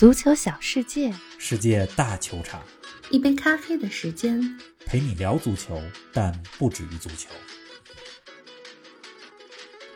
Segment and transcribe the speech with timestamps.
[0.00, 2.62] 足球小世界，世界大球场，
[3.10, 4.40] 一杯咖啡的时间，
[4.86, 5.78] 陪你聊足球，
[6.10, 7.28] 但不止于足球。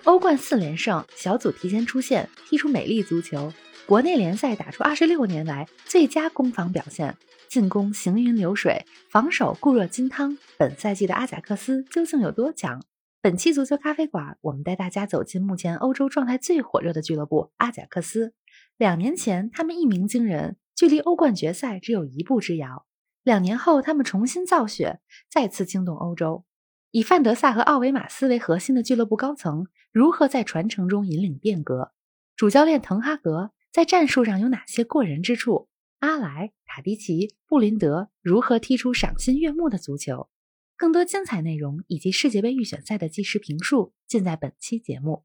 [0.03, 3.51] 欧冠四连胜，小组提前出线，踢出美丽足球。
[3.87, 7.17] 国内联赛打出二十六年来最佳攻防表现，
[7.49, 10.37] 进攻行云流水，防守固若金汤。
[10.59, 12.83] 本赛季的阿贾克斯究竟有多强？
[13.23, 18.35] 本期足球咖啡馆，我们带大家走进目前欧洲状态最火热的俱乐部阿贾克斯。
[18.77, 22.87] 两年前，他们一鸣惊人，距离欧冠决赛只有一步之遥。
[23.23, 26.45] 两年后，他们重新造血，再次惊动欧洲。
[26.91, 31.93] 以范德萨和奥维马斯为核心的俱乐部高层，如何在传承中引领变革？
[32.37, 35.69] 主教练滕哈格在战术上有哪些过人之处？
[36.01, 40.29] 阿莱、塔迪奇、布林德如何踢出赏心悦目的足球？
[40.77, 45.25] 更多精彩内容以及世界杯预选赛的即时评述，尽在本期节目。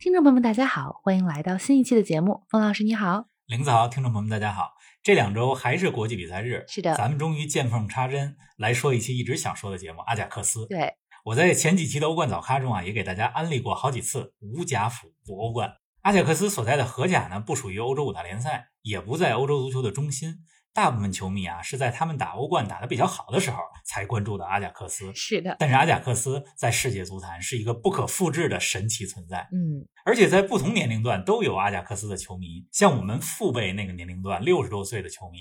[0.00, 2.44] 听众朋友们，大家好，欢迎来到新一期的节目。
[2.48, 4.70] 冯老师，你好，林子豪，听众朋友们，大家好。
[5.02, 10.68] 这两周还是国际比赛日，是的，咱们终于见缝插针来说一期一直想说的节目——阿贾克斯。
[10.68, 15.72] 对，我在前几期的欧冠早咖中啊，也给大家安利过好几次无甲府不欧冠。
[16.02, 20.36] 阿贾克斯所在的荷甲呢，不属于欧洲五大联赛，也不在欧洲足球的中心。
[20.78, 25.12] 大部分球迷啊，是在他们打欧冠打得比较好的时候才关注的阿贾克斯。
[25.12, 29.48] 是的，但是阿贾克斯在世界足坛是一个不可复制的神奇存在。
[29.50, 35.38] 嗯，而且在不同年龄段都有阿贾克斯的球迷，像我们父辈那个年龄段六十多岁的球迷，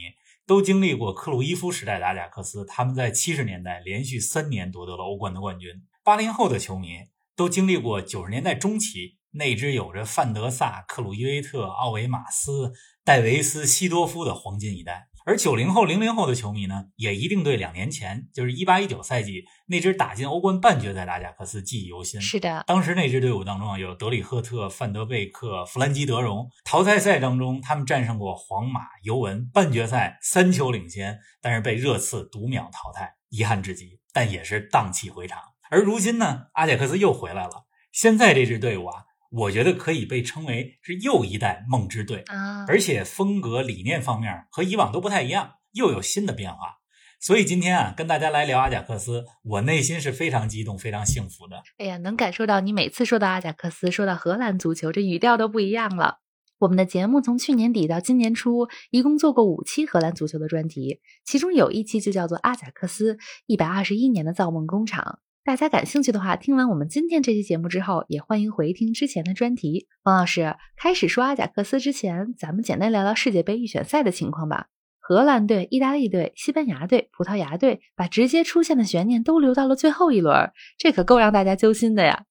[0.48, 2.66] 都经历过克鲁伊夫时代的阿贾克斯。
[2.66, 5.70] 他们在七十年代连续三年夺得了欧冠的冠军。
[6.04, 6.98] 八零后的球迷
[7.36, 12.74] 都经历过九十年代中期那支有着范德萨、克鲁伊维特、奥维马斯、
[13.06, 15.10] 戴维斯、西多夫的黄金一代。
[15.28, 22.22] 而九零后、零零后的球迷呢，也一定对两年前，就是一八一九赛季那支打进欧冠半决赛的阿贾克斯记忆犹新。
[22.22, 26.50] 是的，当时那支队伍当中啊，有德里赫特、范德贝克、弗兰基德容。
[26.64, 34.00] 淘汰赛当中，他们战胜过皇马、尤文，半决赛三球领先，但是被热刺独秒淘汰，遗憾至极。
[34.14, 35.42] 但也是荡气回肠。
[35.70, 37.66] 而如今呢，阿贾克斯又回来了。
[37.92, 39.04] 现在这支队伍啊。
[39.32, 46.78] 我觉得可以被称为是又一代梦之队啊，而且风格理念方面和以往都不太一样，又有新的变化。
[47.20, 51.64] 所以今天啊，跟大家来聊阿贾克斯，我内心是非常激动、非常幸福的。
[51.78, 56.20] 哎呀，能感受到你每次说到阿贾克斯、说到荷兰足球，这语调都不一样了。
[56.60, 65.20] 我们的节目从去年底到今年初，一共做过五期荷兰足球的专题，其中有一期就叫做《阿贾克斯一百二十一年的造梦工厂》。
[65.48, 69.88] 大家感兴趣的话，听完我们今天这期节目之后，也欢迎回听之前的专题。
[70.04, 74.68] 王老师开始说阿贾克斯之前，咱们简单聊聊世界杯预选赛的情况吧。
[75.00, 82.26] 荷兰队、意大利队、西班牙队、葡萄牙队把直接出线的悬念都留到了最后一轮，这可够让大家揪心的呀。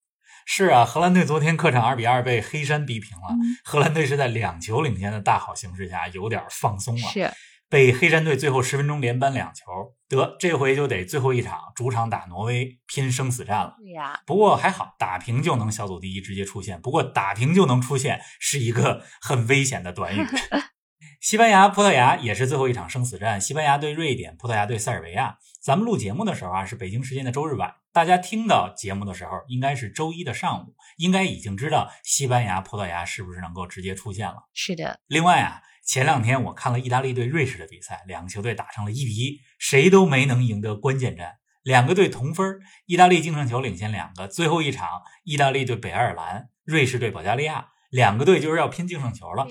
[0.45, 3.35] 是啊，荷兰队昨天客场二比二被黑山逼平了。
[3.65, 7.09] 荷兰队是在两球领先的大好形势下，有点放松了。
[7.09, 7.31] 是。
[7.69, 9.65] 被黑山队最后十分钟连扳两球，
[10.09, 13.75] 得这回就得最后一场主场打挪威拼生死战了。
[13.79, 16.81] 对呀，不过还好打平就能小组第一直接出线。
[16.81, 20.25] 不过打平就能出线是一个很危险的短语。
[21.21, 25.39] 西班牙、葡萄牙也是最后一场生死战，西班牙对瑞典，葡萄牙对塞尔维亚。
[25.61, 34.47] 咱们录节目的时候啊是北京时间的周日晚，大家听到节目的时候应该是周一的上午，应该已经知道西班牙、葡萄牙是不是能够直接出线了。
[34.55, 35.63] 是的，另外啊。
[35.87, 41.37] 前两天我看了意大利对瑞士的比赛，两个球队打成了一比一，谁都没能赢得关键战。
[41.63, 44.27] 两个队同分，意大利净胜球领先两个。
[44.27, 44.89] 最后一场，
[45.23, 49.47] 意大利对北爱尔兰，瑞士对保加利亚，两个队就是要拼净胜球了。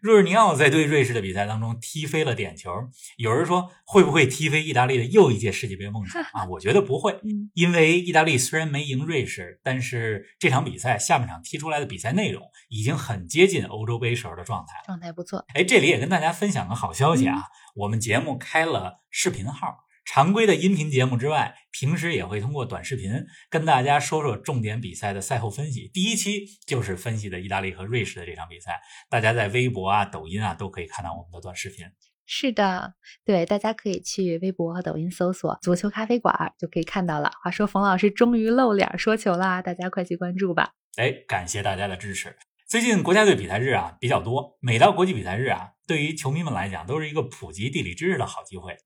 [0.00, 2.70] 若日尼奥在对瑞士的比赛当中踢飞了点球，
[3.16, 6.46] 有人说会不会踢飞意大利的又一届世界杯梦想 啊？
[6.50, 7.20] 我觉得不会，
[7.54, 15.44] 因为意大利虽然没赢瑞士，但是这场比赛下半场踢出来的比赛内容已经很接近欧洲杯时候的状态，状态不错。
[15.54, 17.44] 哎，这里也跟大家分享个好消息啊，
[17.76, 19.89] 我们节目开了视频号。
[20.04, 23.12] 常规的音频节目之外，平时也会通过短视频
[23.48, 25.88] 跟大家说说重点比赛的赛后分析。
[25.92, 31.86] 第一期就是分析的意大利和瑞士的这场比赛，大家在微博啊、抖音啊都可以看到我们的短视频。
[32.26, 37.30] 是的，对，大家可以去微博和抖音搜索“足球咖啡馆”就可以看到了。
[37.42, 40.72] 话说冯老师终于露脸说球啦，大家快去关注吧！
[40.96, 42.36] 哎，感谢大家的支持。
[42.70, 48.76] 最近国家队比赛日啊比较多，每到国际比赛日啊，对于球迷们来讲都是一个普及地理知识的好机会。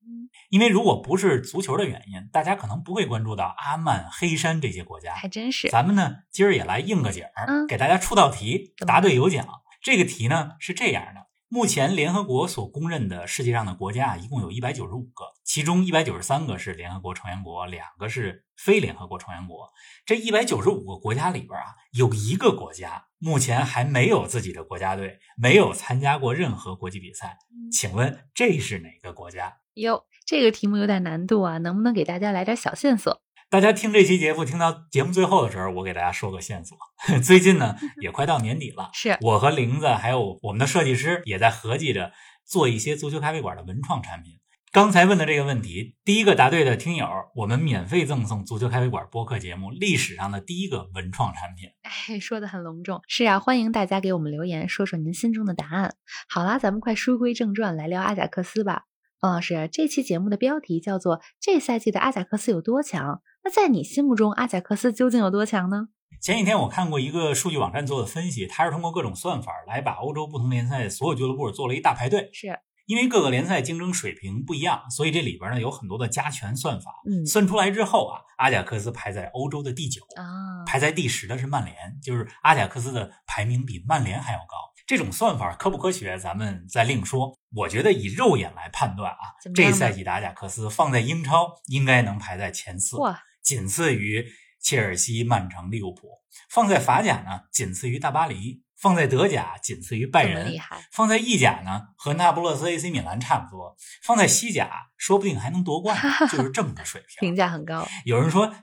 [0.49, 5.13] 因为如果不是足球的原因，大家可能不会关注到阿曼、黑山这些国家。
[5.13, 5.69] 还真是。
[5.69, 9.47] 咱们呢今儿也来应个景儿，给大家出道题，答对有奖。
[9.83, 15.23] 这个题呢是这样的：目前联合国所公认的世界上的国家一共有一百九十五个。
[15.45, 19.71] 其中一百九十三个是联合国成员国，两个是非联合国成员国。
[20.05, 27.37] 这一百九十五个国家里边啊，有一个国家目前还没有自己的国家队，没有参加过任何国际比赛。
[27.71, 29.59] 请问这是哪个国家？
[29.75, 33.21] 哟，这个题目有点难度啊，能不能给大家来点小线索？
[33.49, 36.77] 大家听这期节目，听到节目最后的时候，我给大家说个线索。
[37.23, 42.11] 最近呢，也快到年底了，是我和玲子还有我们的设计师也在合计着
[42.43, 44.39] 做一些足球咖啡馆的文创产品。
[44.71, 51.69] 刚才问的这个问题，第一个答对的听友，我们免费赠送足球咖啡馆播客节目历史上的第一个文创产品。
[51.83, 52.99] 哎，说的很隆重。
[53.07, 55.95] 是啊，欢迎大家给我们留言，说说您心中的答案。
[56.27, 58.83] 好啦，咱们快书归正传，来聊阿贾克斯吧。
[59.21, 63.21] 方老师，这期节目的标题叫做“这赛季的阿贾克斯有多强”。
[63.45, 65.89] 那在你心目中，阿贾克斯究竟有多强呢？
[66.19, 72.31] 前几天我看过一个数据网站做的分析，它是通过各种算法来把欧洲不同联赛所有俱乐部做了一大排队。
[72.33, 76.91] 是因为各个联赛竞争水平不一样，所以这里边呢有很多的加权算法。
[77.07, 84.55] 嗯算出来之后啊，阿贾克斯排在欧洲的第九，啊，排在第十的是曼联，就是阿贾克斯的排名比曼联还要高。
[84.87, 87.37] 这种算法科不科学，咱们再另说。
[87.55, 89.17] 我觉得以肉眼来判断啊
[89.55, 94.25] 这赛季的阿贾克斯放在英超应该能排在前四，哇，仅次于
[94.59, 96.07] 切尔西、曼城、利物浦；
[96.49, 100.51] 放在法甲呢，仅次于大巴黎；放在德甲，仅次于拜仁
[100.91, 105.95] 放在意甲呢，和那不勒斯 AC 米兰差不多；放在西甲，说不定还能夺冠，
[106.31, 107.27] 就是这么个水平。
[107.29, 107.87] 评价很高。
[108.03, 108.53] 有人说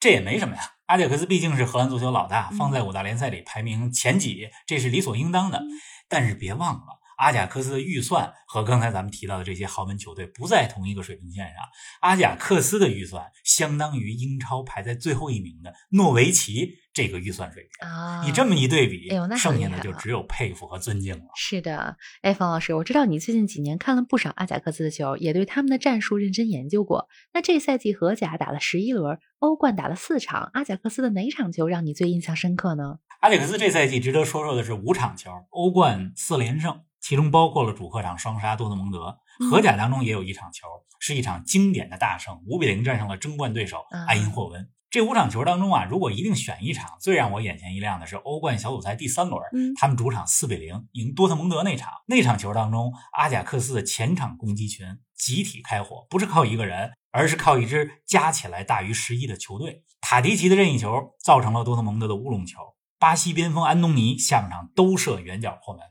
[0.00, 5.58] 这也没什么呀，阿贾克斯毕竟是荷兰足球老大，嗯放在五大联赛里排名前几，这是理所应当的。
[5.58, 5.68] 嗯
[6.12, 11.56] 但是别忘了，阿贾克斯的预算和刚才咱们提到的这些豪门球队不在同一个水平线上。
[12.00, 17.86] 阿贾克斯的预算相当于英超排在最后一名的诺维奇这个预算水平。
[17.86, 21.24] 啊，你这么一对比，哎呦那剩下的就只有佩服和尊敬了。
[21.36, 27.06] 是的，哎，方老师，我知道你最近几年看了不少阿贾克斯的球，也对他们的战术认真研究过。
[27.34, 32.98] 那这赛季荷甲打了十一轮，欧冠打了四场，阿贾克斯的哪场球让你最印象深刻呢？
[33.20, 39.18] 阿贾克斯这赛季值得说说的是五场球，欧冠四连胜，其中包括了主客场双杀多特蒙德。
[39.40, 40.68] 嗯荷甲当中也有一场球，
[41.00, 44.70] 是一场经典的大胜，五比零战胜了争冠对手啊埃因霍温。
[44.90, 51.90] 这五场球当中啊，如果一定选一场，最让我眼前一亮的是欧冠小组赛第三轮，嗯他们主场四比零赢多特蒙德那场。
[52.06, 54.86] 那场球当中，阿贾克斯的前场攻击群
[55.16, 59.82] 集体开火，不是靠一个人，而是靠一支加起来大于十一的球队。
[60.00, 62.60] 塔迪奇的任意球造成了多特蒙德的乌龙球，
[63.00, 65.82] 巴西边锋安东尼下半场都射远角破门，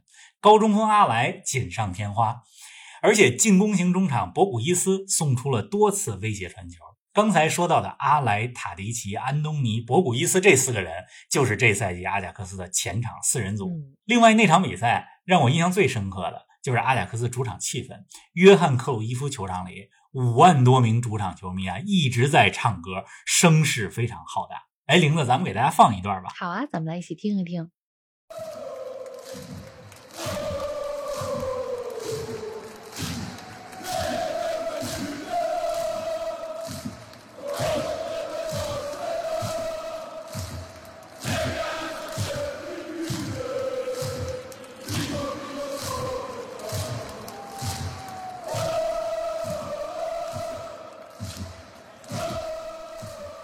[0.41, 2.43] 高中锋阿莱锦上添花，
[3.01, 6.77] 而且进攻型中场博古伊斯送出了多次威胁传球。
[7.11, 10.93] 刚才说到的阿莱、塔迪奇、安东尼、博古伊斯这四个人，
[11.29, 13.67] 就是这赛季阿贾克斯的前场四人组。
[13.67, 17.97] 嗯，另外那场比赛让我印象最深刻的就是阿贾克斯主场气氛，
[18.33, 24.63] 约翰克鲁伊夫球场里五万多名主场球迷啊一直在唱歌，声势非常浩大。
[24.85, 26.29] 哎，玲子，咱们给大家放一段吧。
[26.37, 27.69] 好啊，咱们来一起听一听。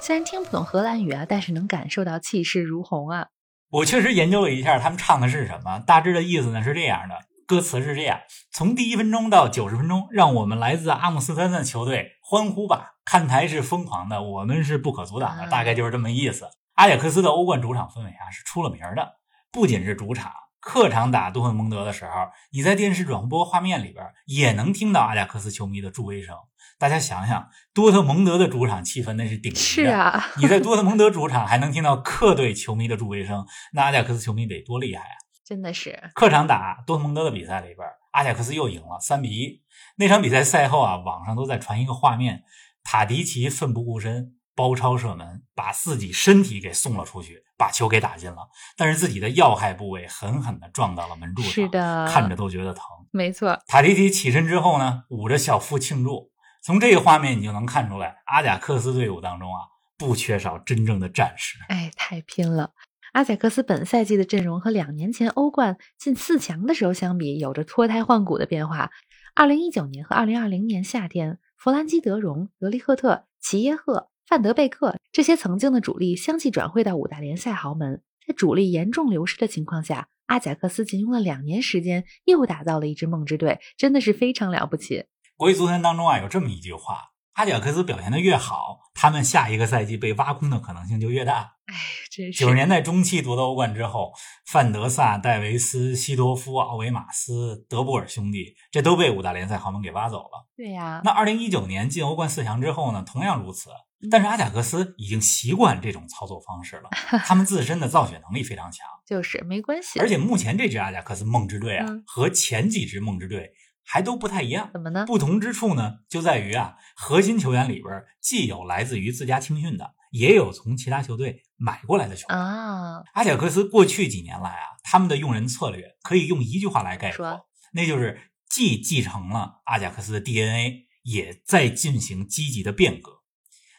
[0.06, 3.30] 虽然听不懂荷兰语啊，但是能感受到气势如虹啊。
[3.72, 7.16] 我确实研究了一下，他们唱的是什么，大致的意思呢是这样的，
[7.48, 8.20] 歌词是这样：
[8.54, 12.92] 从第一分钟到九十分钟，让我们来自阿姆斯特丹的球队欢呼吧！
[13.04, 16.50] 看台是疯狂的，我们是不可阻挡的，啊大概就是这么意思。
[16.76, 19.14] 阿贾克斯的欧冠主场氛围啊是出了名的，
[19.52, 20.32] 不仅是主场。
[20.60, 22.12] 客场打多特蒙德的时候，
[22.52, 26.36] 你在电视转播画面里边也能听到阿贾克斯球迷的助威声。
[26.78, 35.16] 大家想想，多特蒙德的主场气氛那是顶级的，是啊，你在多特蒙德主场还能听到客队球迷的助威声，那阿贾克斯球迷得多厉害啊！
[35.46, 39.62] 真的是客场打多特蒙德的比赛里边，阿贾克斯又赢了三比一。
[39.98, 42.44] 那场比赛赛后啊，网上都在传一个画面：
[42.84, 52.84] 塔迪奇奋不顾身包抄射门，把自己身体给送了出去，把球给打进了，但是自己的要害部位狠狠地撞到了门柱上，是的，看着都觉得疼。
[53.12, 53.58] 没错。
[53.68, 56.32] 塔迪奇起身之后呢，捂着小腹庆祝。
[56.66, 59.60] 从这个画面你就能看出来，阿贾克斯队伍当中啊，
[60.00, 61.60] 不缺少真正的战士。
[61.70, 62.72] 哎，太拼了！
[63.14, 68.90] 阿贾克斯本赛季的阵容和两年前欧冠进四强的时候相比，有着脱胎换骨的变化。
[69.36, 85.06] 二零一九年和二零二零年夏天，弗兰基德容、德利赫特、齐耶赫、范德贝克这些曾经的主力相继转会到五大联赛豪门，在主力严重流失的情况下，阿贾克斯仅用了两年时间，又打造了一支梦之队，真的是非常了不起。
[85.38, 91.56] 国际足坛当中啊，有这么一句话：阿贾克斯表现的越好，他们下一个赛季被挖空的可能性就越大。
[91.66, 91.76] 哎，
[92.12, 94.14] 真是九十年代中期夺得欧冠之后，
[94.46, 100.48] 范德萨、戴维斯、西多夫、奥维马斯、德布尔兄弟，这都被五大联赛豪门给挖走了。
[100.56, 103.70] 对呀，那二零一九年进欧冠四强之后呢，同样如此。
[104.12, 106.90] 但是阿贾克斯已经习惯这种操作方式了，
[107.26, 108.86] 他们自身的造血能力非常强。
[109.04, 110.00] 就是没关系。
[110.00, 113.52] 而且目前这支阿贾克斯梦之队啊，嗯和前几支梦之队
[113.86, 114.70] 还都不太一样。
[114.74, 115.06] 怎么呢？
[115.06, 122.38] 不同之处呢，就在于啊，核心球员里边既有来自于自家青训的，也有从其他球队买过来的球员。
[122.38, 133.22] 啊，阿贾克斯过去几年来啊，他们的用人策略可以用一句话来概括，那就是既继承了阿贾克斯的 DNA，也在进行积极的变革。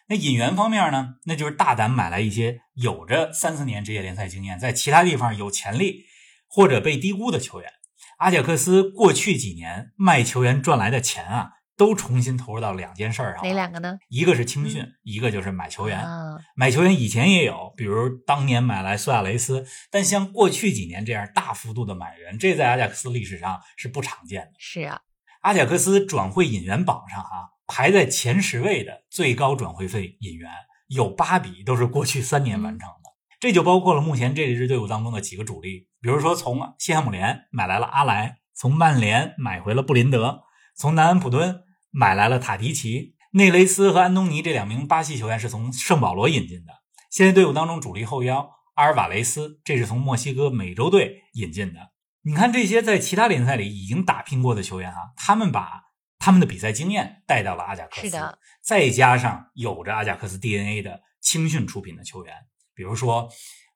[0.08, 6.04] 那引援方面呢，那就是大胆买来一些有着三四年职业联赛经验，在其他地方有潜力
[6.46, 7.68] 或者被低估的球员。
[8.16, 13.98] 阿贾克斯过去几年卖球员赚来的钱啊，都重新投入到两件事儿上，哪两个呢？
[14.08, 16.00] 一个是青训，一个就是买球员。
[16.00, 24.52] 啊，买球员以前也有，比如当年买来苏亚雷斯，但像过去几年这样大幅度的买人，这在阿贾克斯历史上是不常见的。
[24.58, 25.00] 是啊，
[25.42, 30.50] 阿贾克斯转会引援榜上啊，排在前十位的最高转会费引援
[30.88, 33.05] 有八笔都是过去三年完成的，
[33.46, 40.40] 这就包括了目前这支队伍当中的几个主力，比如说从西汉姆联买来了阿莱，从曼联买回了布林德，
[40.74, 41.60] 从南安普敦
[41.92, 43.14] 买来了塔迪奇。
[43.30, 46.72] 内雷斯和安东尼这两名巴西球员是从圣保罗引进的。
[47.08, 51.92] 现在队伍当中主力后腰阿尔瓦雷斯，这是从墨西哥美洲队引进的。
[52.22, 55.84] 你看这些在其他联赛里已经打拼过的球员啊，他们把
[56.18, 62.34] 他们的比赛经验带到了阿贾克斯，是的，再加上有着阿贾克斯 DNA 的青训出品的球员，
[62.76, 63.28] 比如说、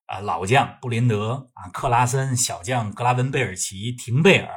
[0.06, 4.48] 呃老将布林德啊、克拉森，小将格拉文贝尔奇、廷贝尔，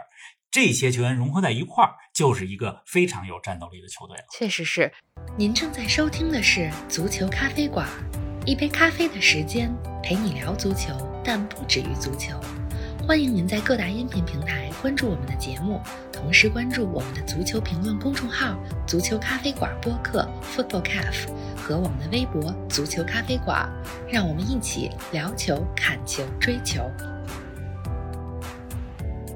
[0.51, 4.23] 这些球员融合在一块儿，就是一个非常有战斗力的球队了。
[4.31, 4.91] 确实是。
[5.37, 7.87] 您正在收听的是《足球咖啡馆》，
[8.45, 9.73] 一杯咖啡的时间
[10.03, 12.37] 陪你聊足球，但不止于足球。
[13.05, 18.57] 欢迎您在各大音频平台关注我们的节目，同时关注我们的足球评论公众号
[18.87, 23.69] “足球咖啡馆播客 ”（Football Cafe） 和我们的微博“足球咖啡馆”，
[24.09, 26.89] 让我们一起聊球、看球、追球。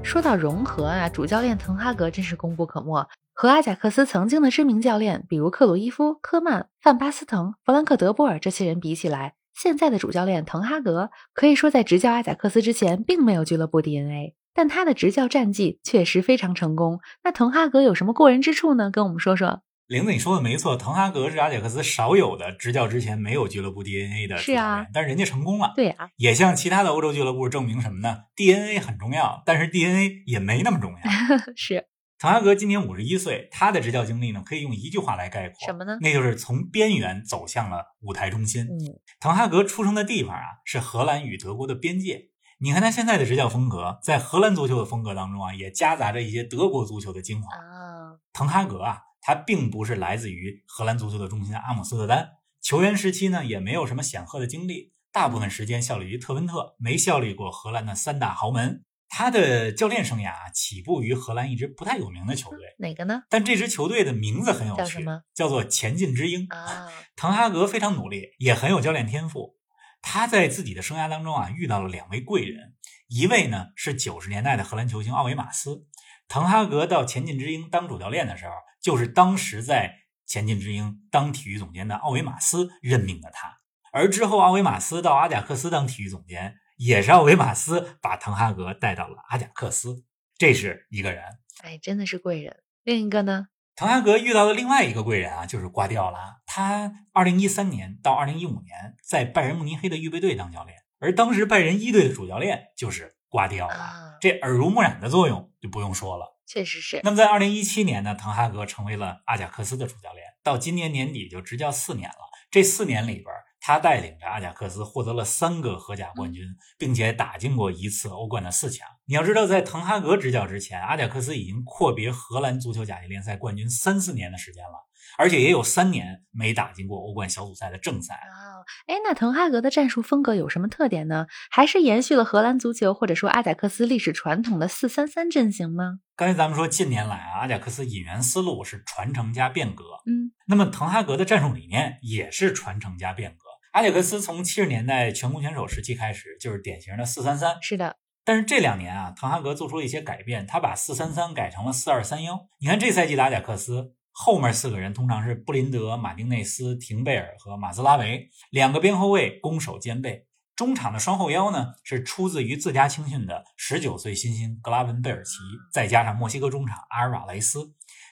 [0.02, 3.06] 说到融合啊，主教练滕哈格真是功不可没。
[3.34, 17.00] 和阿贾克斯曾经的知名教练，比如克鲁伊夫、科曼、范巴斯滕、弗兰克·德波尔这些人比起来，现在的主教练滕哈格可以说在执教阿贾克斯之前并没有俱乐部 DNA，但他的执教战绩确实非常成功。
[17.24, 18.92] 那滕哈格有什么过人之处呢？
[18.92, 19.62] 跟我们说说。
[19.88, 25.72] 玲子，你说的没错，滕哈格是阿贾克斯少有的执教之前没有俱乐部 DNA 的主是啊但是人家成功了。
[25.74, 30.98] 对啊，也向其他的欧洲俱乐部证明什么呢？DNA 很重要，但是 DNA 也没那么重要。
[31.56, 31.86] 是
[32.18, 35.96] 滕哈格今年五十一岁，他的执教经历呢，可以用一句话来概括，什么呢？
[36.00, 38.64] 那就是从边缘走向了舞台中心。
[38.64, 42.30] 嗯，滕哈格出生的地方啊，是荷兰与德国的边界。
[42.58, 47.54] 你看他现在的执教风格，在荷兰足球的风格当中啊，也夹杂着一些德国足球的精华。
[47.54, 58.82] 啊，滕哈格啊，他并不是来自于荷兰足球的中心阿姆斯特丹，球员时期呢也没有什么显赫的经历，大部分时间效力于特温特，没效力过荷兰的三大豪门。
[59.08, 63.22] 他的教练生涯啊起步于荷兰一支不太有名的球队，哪个呢？
[63.30, 66.46] 但这支球队的名字很有趣叫什么，叫做前进之鹰。
[66.50, 69.56] 啊，滕哈格非常努力，也很有教练天赋。
[70.02, 72.74] 他在自己的生涯当中啊，遇到了两位贵人，
[73.08, 75.86] 一位呢是九十年代的荷兰球星奥维马斯。
[76.28, 79.94] 滕哈格到前进之鹰当主教练的时候，就是当时在
[80.26, 83.56] 前进之鹰当体育总监的奥维马斯任命的他。
[83.90, 90.04] 而之后，奥维马斯到阿贾克斯当体育总监，也是奥维马斯把滕哈格带到了阿贾克斯。
[90.38, 91.22] 这是一个人。
[91.62, 92.56] 哎，真的是贵人。
[92.84, 93.48] 另一个呢？
[93.74, 96.38] 滕哈格遇到的另外一个贵人啊，就是瓜迪奥拉。
[96.46, 106.38] 他二零一三年到二零一五年在拜仁慕尼黑的预备队当教练，而当时拜仁一队的主教练就是瓜迪奥拉，啊，这耳濡目染的作用就不用说了。
[106.46, 107.00] 确实是。
[107.04, 112.28] 那么在二零一七年呢，滕哈格成为了阿贾克斯的主教练，到今年年底就执教四年了。
[112.50, 113.26] 这四年里边，
[113.68, 116.42] 他带领着阿贾克斯获得了三个荷甲冠军，
[116.78, 118.88] 并且打进过一次欧冠的四强。
[119.04, 124.86] 你要知道，在滕哈格执教之前，阿贾克斯已经阔别荷兰足球甲级联赛冠军三四年的时间了，
[125.18, 128.14] 而且也有三年没打进过欧冠小组赛的正赛。
[128.14, 131.26] 哦，哎，那滕哈格的战术风格有什么特点呢？
[131.50, 135.98] 还是延续了荷兰足球或者说阿贾克斯历史传统的四三三阵型吗？
[136.16, 143.46] 刚才咱们说，近年来啊，阿贾克斯引援思路是传承加变革，嗯，那么滕哈格的战术理念也是传承加变革。
[143.78, 147.62] 阿贾克斯从七十年代全攻全守时期开始，就是典型的四三三。
[147.62, 152.48] 是的，但是这两年啊，滕哈格做出了一些改变，他把四三三改成了四二三幺。
[152.58, 160.26] 你看这赛季的阿贾克斯后面四个人通常是布林德、马丁内斯、廷贝尔和马兹拉维，两个边后卫攻守兼备。
[160.56, 165.38] 中场的双后腰呢是出自于自家青训的十九岁新星格拉文贝尔奇，
[165.72, 167.60] 再加上墨西哥中场阿尔瓦雷斯。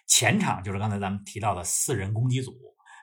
[0.06, 2.52] 前场就是刚才咱们提到的四人攻击组，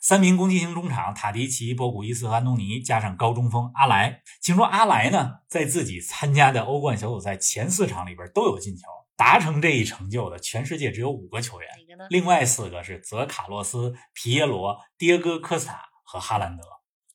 [0.04, 4.22] 三名攻击型中场塔迪奇、博古伊斯和安东尼，加上高中锋阿莱。
[4.42, 8.82] 请说阿莱呢在自己参加的欧冠小组赛前四场里边都有进球，
[9.16, 11.70] 达成这一成就的全世界只有五个球员，
[12.10, 16.64] 另外四个是泽卡洛斯、皮耶罗、迭戈科斯塔和哈兰德。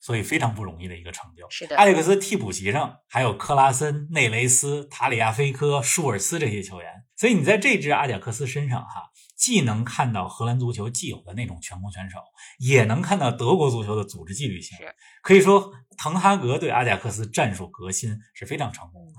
[0.00, 1.46] 所以非常不容易的一个成就。
[1.50, 7.04] 是的，阿里克斯替补席上还有克拉森、内雷斯、塔里亚菲科、舒尔斯这些球员。
[7.14, 12.18] 所以你在这支阿贾克斯身上，哈，既能看到荷兰足球既有的那种全攻全守，
[12.58, 14.76] 也能看到德国足球的组织纪律性。
[15.22, 19.12] 可以说，滕哈格对阿贾克斯战术革新是非常成功的。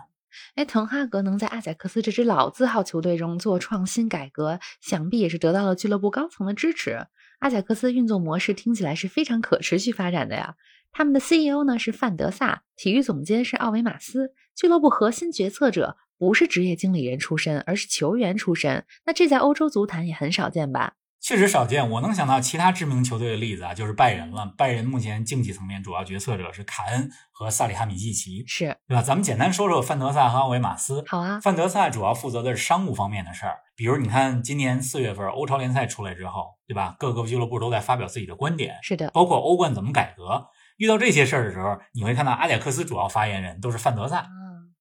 [0.55, 7.07] 哎，滕哈格能在阿贾克斯这支老字号球队中做创新改革，想必也是得到了俱乐部高层的支持。
[7.39, 10.55] 阿贾克斯运作模式听起来是非常可持续发展的呀。
[10.91, 18.85] 他们的 CEO 呢是范德萨，体育总监是奥维马斯，俱乐部核心决策者不是职业经理人出身，而是球员出身。
[19.05, 20.93] 那这在欧洲足坛也很少见吧？
[21.21, 21.89] 确实少见。
[21.89, 24.53] 我能想到其他知名球队的例子啊，就是拜仁了。
[24.57, 29.01] 拜仁目前竞技层面主要决策者是卡恩和萨里哈米季奇，是对吧？
[29.01, 31.03] 咱们简单说说范德萨和奥维马斯。
[31.07, 36.95] 好啊，范德萨主要负责的是商务方面的事儿，比如你看今年四月份欧超联赛出来之后，对吧？
[36.97, 40.47] 各个俱乐部都在发表自己的观点，是的，包括欧冠怎么改革。
[40.77, 44.25] 遇到这些事儿的时候，你会看到阿贾克斯主要发言人都是范德萨，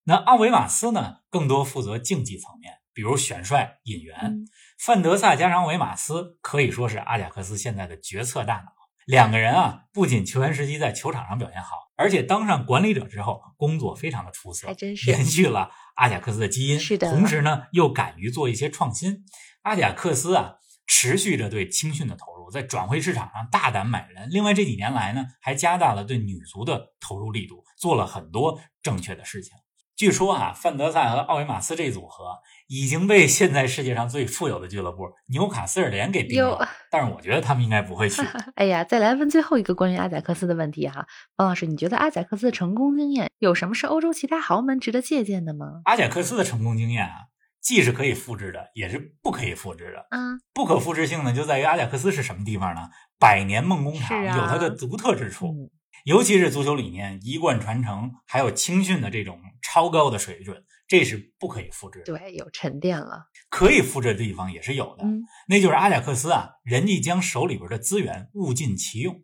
[0.09, 4.43] 那奥维马斯呢，更多负责竞技层面，比如选帅、引援。
[4.79, 8.73] 范德萨加上奥维马斯可以说是阿贾克斯现在的决策大脑。
[9.05, 16.81] 两个人啊，不仅球员时期在球场上表现好，而且当上管理者之后，工作非常的出色，还真是延续了阿贾克斯的基因。
[16.81, 19.27] 是的，同时呢，又敢于做一些创新。
[19.65, 20.55] 阿贾克斯啊，
[20.87, 22.51] 持续着对青训的投入。
[22.51, 29.53] 在转会市场上大胆买人，另外这几年来呢，还加大了对女足的投入力度，做了很多正确的事情。
[29.99, 32.39] 据说啊，范德萨和奥维马斯这组合
[32.69, 38.23] 已经被现在世界上最富有的俱乐部纽卡斯尔联给并了， 但是我觉得他们应该不会去。
[38.55, 41.05] 哎呀，再来问最后一个关于阿贾克斯的问题哈，
[41.37, 45.81] 王老师，你觉得阿贾克斯的成功经验有什么是欧洲其他豪门值得借鉴的吗？
[45.87, 47.27] 阿贾克斯的成功经验啊。
[47.61, 50.07] 既是可以复制的，也是不可以复制的。
[50.17, 52.83] 嗯，不可复制性呢，就在于阿贾克斯是什么地方呢？
[53.19, 55.71] 百年梦工厂有它的独特之处，
[56.05, 62.05] 尤其是足球理念一贯传承，还有青训的这种超高的水准，这是不可以复制的。
[62.07, 63.27] 对，有沉淀了。
[63.49, 65.05] 可以复制的地方也是有的，
[65.49, 69.23] 那就是阿贾克斯啊，人家将手里边的资源物尽其用。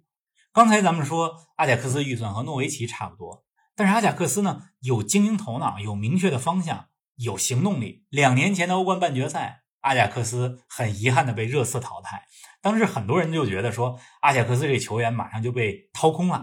[0.53, 6.89] 刚才咱们说阿贾克斯预算和诺维奇差不多，但是阿贾克斯呢，有经营头脑，有明确的方向。
[7.17, 8.05] 有行动力。
[8.09, 12.25] 两年前的欧冠半决赛，阿贾克斯很遗憾的被热刺淘汰。
[12.61, 16.43] 当时很多人就觉得说，阿贾克斯这球员马上就被掏空了，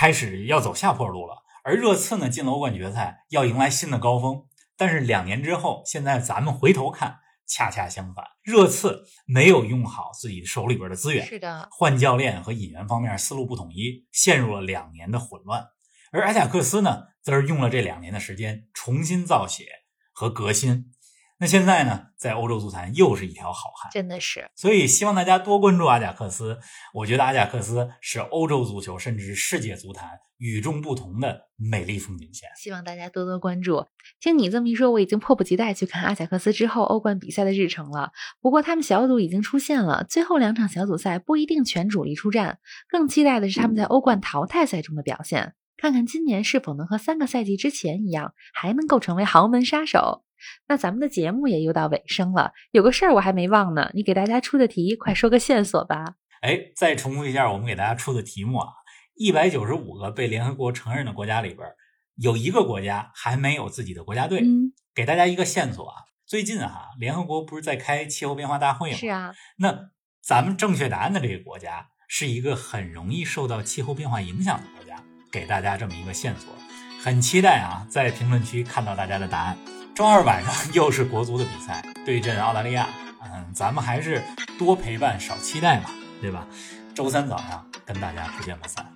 [0.00, 1.42] 开始要走下坡路了。
[1.62, 4.44] 而热刺呢，进了欧冠决赛，要迎来新的高峰。
[4.74, 15.66] 但是两年之后，现在咱们回头看，恰恰相反，热刺没有用好自己手里边的资源，是的，换教练和引援方面思路不统一，陷入了两年的混乱。
[16.12, 19.66] 而埃贾克斯呢，则是用了这两年的时间重新造血。
[20.14, 20.92] 和革新，
[21.40, 24.50] 那现在呢，在欧洲足坛又是一条好汉，真的是。
[24.54, 26.58] 所以希望大家多关注阿贾克斯。
[26.92, 32.50] 我觉得阿贾克斯是欧洲足球甚至是世界足坛与众不同的美丽风景线。
[32.58, 33.86] 希望大家多多关注。
[34.20, 38.12] 听你这么一说，我已经迫不及待去看阿贾克斯之后欧冠比赛的日程了。
[38.42, 45.54] 不过他们小组已经出现了，最后两场小组赛不一定全主力出战，更期待的是他们在欧冠淘汰赛中的表现。
[45.78, 50.22] 看看今年是否能和三个赛季之前一样，还能够成为豪门杀手。
[50.68, 56.14] 那咱们的节目也又到尾声了，有个事儿我还没忘呢，你给大家出的题，快说个线索吧。
[56.42, 58.68] 哎，再重复一下我们给大家出的题目啊，
[59.14, 61.68] 一百九十五个被联合国承认的国家里边，
[62.16, 64.40] 有一个国家还没有自己的国家队。
[64.40, 68.96] 嗯，给大家一个线索啊，最近哈，联合国不是在开气候变化大会吗？
[68.96, 69.34] 是啊。
[69.58, 69.90] 那
[70.22, 75.02] 咱们正确答案的这个国家是一个很容易受到气候变化影响的国家。
[75.32, 76.52] 给大家这么一个线索，
[77.00, 79.56] 很期待啊，在评论区看到大家的答案。
[79.94, 82.88] 周二晚上又是国足的比赛，对阵澳大利亚。
[83.22, 84.22] 嗯，咱们还是
[84.58, 86.46] 多陪伴，少期待嘛，对吧？
[86.94, 88.86] 周三早上跟大家不见不散。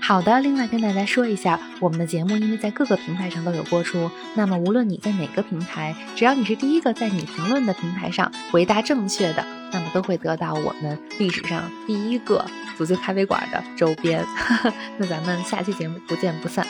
[0.00, 12.44] 好的，另外跟大家说一下，我们的节目因为在各个平台上都有播出，那么无论你在哪个平台，只要你是第一个在你评论的平台上回答正确的，那么都会得到我们历史上第一个
[12.78, 14.24] 足球咖啡馆的周边。
[14.96, 16.66] 那咱们下期节目不见不散。